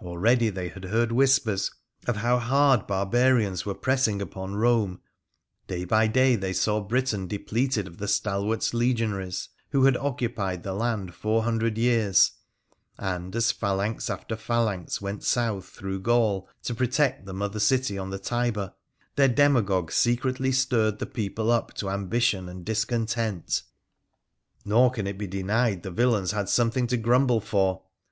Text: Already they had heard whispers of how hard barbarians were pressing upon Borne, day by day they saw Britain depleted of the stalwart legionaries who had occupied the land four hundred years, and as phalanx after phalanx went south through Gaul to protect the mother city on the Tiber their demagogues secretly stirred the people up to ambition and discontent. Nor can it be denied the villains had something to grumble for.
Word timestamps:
Already 0.00 0.48
they 0.48 0.68
had 0.68 0.84
heard 0.84 1.10
whispers 1.10 1.72
of 2.06 2.18
how 2.18 2.38
hard 2.38 2.86
barbarians 2.86 3.66
were 3.66 3.74
pressing 3.74 4.22
upon 4.22 4.52
Borne, 4.52 5.00
day 5.66 5.84
by 5.84 6.06
day 6.06 6.36
they 6.36 6.52
saw 6.52 6.80
Britain 6.80 7.26
depleted 7.26 7.88
of 7.88 7.98
the 7.98 8.06
stalwart 8.06 8.72
legionaries 8.72 9.48
who 9.70 9.86
had 9.86 9.96
occupied 9.96 10.62
the 10.62 10.72
land 10.72 11.16
four 11.16 11.42
hundred 11.42 11.78
years, 11.78 12.30
and 12.96 13.34
as 13.34 13.50
phalanx 13.50 14.08
after 14.08 14.36
phalanx 14.36 15.00
went 15.00 15.24
south 15.24 15.68
through 15.68 15.98
Gaul 15.98 16.48
to 16.62 16.72
protect 16.72 17.26
the 17.26 17.34
mother 17.34 17.58
city 17.58 17.98
on 17.98 18.10
the 18.10 18.20
Tiber 18.20 18.72
their 19.16 19.26
demagogues 19.26 19.96
secretly 19.96 20.52
stirred 20.52 21.00
the 21.00 21.06
people 21.06 21.50
up 21.50 21.74
to 21.74 21.90
ambition 21.90 22.48
and 22.48 22.64
discontent. 22.64 23.62
Nor 24.64 24.92
can 24.92 25.08
it 25.08 25.18
be 25.18 25.26
denied 25.26 25.82
the 25.82 25.90
villains 25.90 26.30
had 26.30 26.48
something 26.48 26.86
to 26.86 26.96
grumble 26.96 27.40
for. 27.40 27.82